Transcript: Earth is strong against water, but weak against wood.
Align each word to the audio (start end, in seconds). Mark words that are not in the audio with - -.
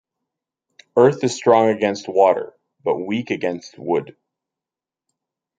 Earth 0.97 1.23
is 1.23 1.35
strong 1.35 1.69
against 1.69 2.07
water, 2.09 2.55
but 2.83 2.97
weak 2.97 3.29
against 3.29 3.77
wood. 3.77 4.17